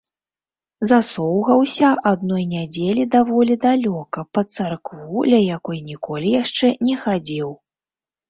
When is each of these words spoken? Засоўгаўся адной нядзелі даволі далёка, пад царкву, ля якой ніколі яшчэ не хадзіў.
Засоўгаўся 0.91 1.89
адной 2.11 2.45
нядзелі 2.53 3.03
даволі 3.17 3.57
далёка, 3.67 4.19
пад 4.37 4.47
царкву, 4.57 5.23
ля 5.33 5.39
якой 5.57 5.79
ніколі 5.93 6.29
яшчэ 6.43 6.67
не 6.89 6.95
хадзіў. 7.05 7.49